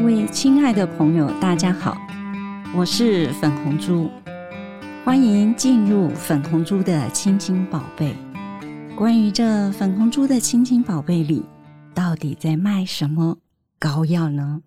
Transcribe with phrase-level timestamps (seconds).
[0.00, 1.94] 各位亲爱的朋友，大家好，
[2.74, 4.08] 我是粉红猪，
[5.04, 8.16] 欢迎进入粉红猪的亲亲宝贝。
[8.96, 11.44] 关于这粉红猪的亲亲宝贝里，
[11.92, 13.36] 到底在卖什么
[13.78, 14.62] 膏药呢？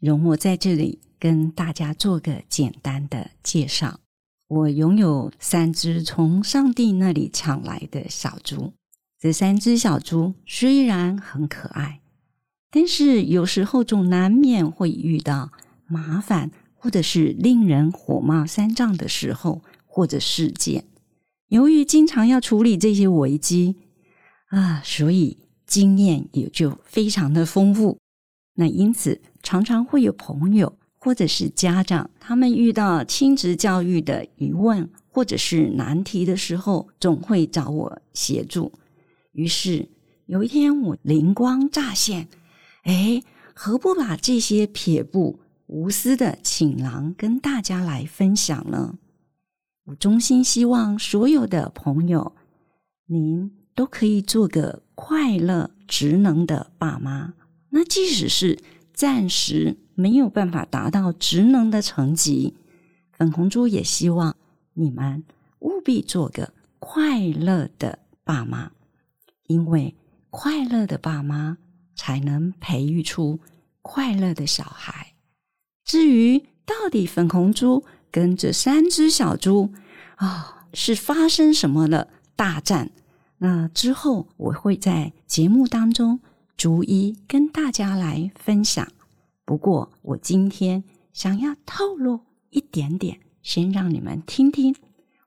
[0.00, 4.00] 容我在这里跟大家做个简单的介绍。
[4.48, 8.72] 我拥有三只从上帝那里抢来的小猪，
[9.20, 12.00] 这三只小猪虽然很可爱，
[12.70, 15.50] 但是有时候总难免会遇到
[15.86, 20.84] 麻烦，或者是令人火冒三丈的时候或者事件。
[21.48, 23.76] 由于经常要处理这些危机
[24.48, 27.98] 啊，所以经验也就非常的丰富。
[28.54, 30.74] 那因此常常会有朋友。
[31.00, 38.72] 或者是家长，他们遇到亲子教育的疑问或者是难题的时候，总会找我协助。
[39.30, 39.88] 于是
[40.26, 42.26] 有一天，我灵光乍现，
[42.84, 43.22] 哎，
[43.54, 48.98] 何不把这些撇步无私的请郎跟大家来分享呢？
[49.84, 52.34] 我衷心希望所有的朋友，
[53.06, 57.34] 您都可以做个快乐、职能的爸妈。
[57.70, 58.58] 那即使是
[58.92, 59.76] 暂时。
[59.98, 62.54] 没有办法达到职能的层级，
[63.10, 64.36] 粉红猪也希望
[64.74, 65.24] 你们
[65.58, 68.70] 务必做个快乐的爸妈，
[69.48, 69.96] 因为
[70.30, 71.58] 快乐的爸妈
[71.98, 73.40] 才能培育出
[73.82, 75.14] 快乐的小孩。
[75.84, 79.72] 至于到底粉红猪跟这三只小猪
[80.16, 82.90] 啊是发生什么了大战，
[83.38, 86.20] 那之后我会在节目当中
[86.56, 88.86] 逐一跟大家来分享。
[89.44, 94.76] 不过，我今天想要透露一点点，先让你们听听。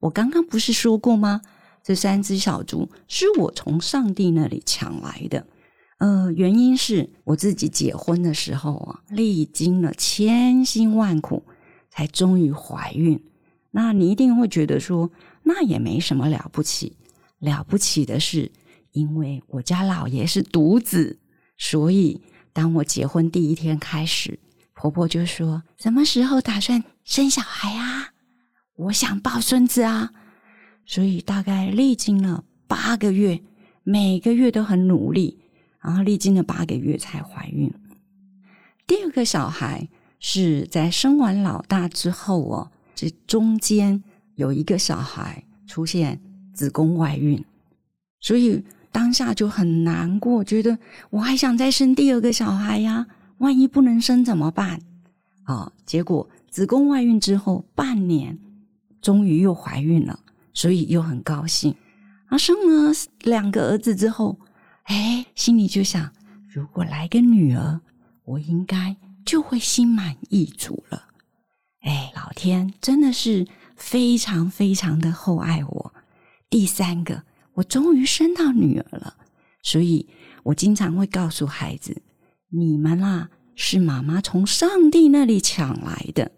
[0.00, 1.42] 我刚刚不是说过吗？
[1.82, 5.46] 这三只小猪是我从上帝那里抢来的。
[5.98, 11.42] 呃，原因是我自己结婚的时候啊，历经了千辛万苦，
[11.90, 13.22] 才终于怀孕。
[13.70, 15.10] 那你一定会觉得说，
[15.42, 16.96] 那也没什么了不起。
[17.38, 18.50] 了不起的是，
[18.92, 21.18] 因为我家老爷是独子，
[21.58, 22.22] 所以。
[22.52, 24.40] 当我结婚第一天开始，
[24.72, 28.14] 婆婆就说：“什么时候打算生小孩啊？
[28.76, 30.10] 我想抱孙子啊！”
[30.86, 33.42] 所以大概历经了八个月，
[33.82, 35.38] 每个月都很努力，
[35.86, 37.72] 然后历经了八个月才怀孕。
[38.86, 39.88] 第二个小孩
[40.18, 44.02] 是在生完老大之后哦，这中间
[44.34, 46.20] 有一个小孩出现
[46.52, 47.44] 子宫外孕，
[48.20, 48.64] 所以。
[48.92, 50.78] 当下就很难过，觉得
[51.10, 54.80] 我还想再生第二个小孩呀，万一不能生怎么办？
[55.42, 58.38] 啊，结果子宫外孕之后半年，
[59.02, 60.18] 终于又怀孕了，
[60.54, 61.74] 所以又很高兴。
[62.28, 64.38] 啊，生了两个儿子之后，
[64.86, 66.10] 哎，心里就想，
[66.48, 67.80] 如果来个女儿，
[68.24, 71.04] 我应该就会心满意足了。
[71.82, 73.46] 哎，老天真的是
[73.76, 75.94] 非常非常的厚爱我。
[76.50, 77.22] 第三个。
[77.56, 79.16] 我终于生到女儿了，
[79.62, 80.06] 所以
[80.42, 82.02] 我经常会告诉孩子
[82.52, 86.32] ：“你们啊，是妈妈从上帝那里抢来的。”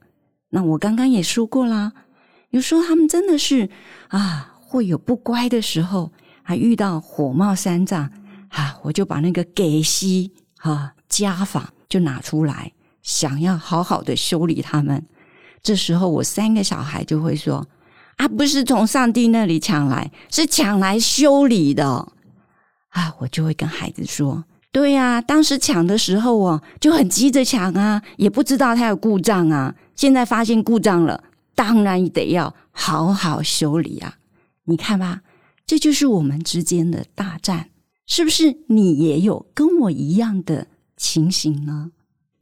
[0.51, 1.93] 那我刚刚也说过啦，
[2.51, 3.69] 有时候他们真的是
[4.11, 6.13] 啊，会有不乖的时候，
[6.45, 8.13] 还遇到火冒三丈
[8.49, 12.73] 啊，我就把那个给息哈家法就拿出来，
[13.03, 15.07] 想要好好的修理他们。
[15.63, 17.67] 这时候我三个小孩就会说。
[18.17, 21.87] 啊，不是从上帝那里抢来，是抢来修理的
[22.89, 23.15] 啊！
[23.21, 29.73] 我就会跟孩子说：“对呀，当时抢的时候哦，就很急着抢啊，也不知道它有故障啊。
[29.95, 31.23] 现在发现故障了，
[31.55, 34.17] 当然得要好好修理啊！
[34.65, 35.21] 你看吧，
[35.65, 37.69] 这就是我们之间的大战，
[38.09, 38.57] 是不是？
[38.67, 41.93] 你也有跟我一样的情形呢？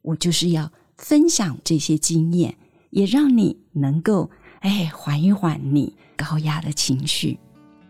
[0.00, 2.56] 我就是要分享这些经验，
[2.90, 7.38] 也让你能够。”哎，缓一缓你高压的情绪，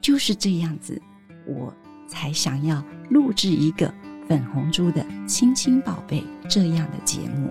[0.01, 1.01] 就是这样子，
[1.47, 1.73] 我
[2.09, 3.93] 才想要录制一个
[4.27, 7.51] 粉红猪的亲亲宝贝这样的节目。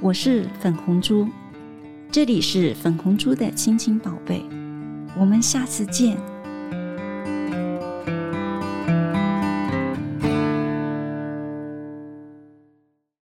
[0.00, 1.28] 我是粉红猪，
[2.10, 4.42] 这里是粉红猪的亲亲宝贝，
[5.16, 6.16] 我们下次见。